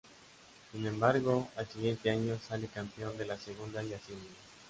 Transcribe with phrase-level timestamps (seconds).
[0.71, 4.25] Sin embargo al siguiente año sale campeón de la segunda y asciende.